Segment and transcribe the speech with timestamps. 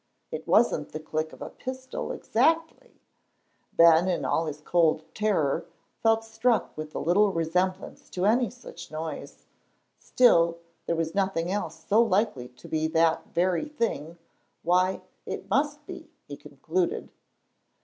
[0.31, 3.03] It wasn't the click of a pistol exactly,
[3.71, 5.67] Ben, in all his cold terror
[6.01, 9.45] felt struck with the little resemblance to any such noise,
[9.99, 14.17] still, as there was nothing else so likely to be that very thing,
[14.63, 17.11] why, it must be, he concluded.